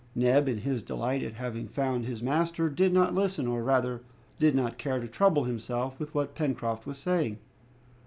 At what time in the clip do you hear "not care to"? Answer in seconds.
4.55-5.07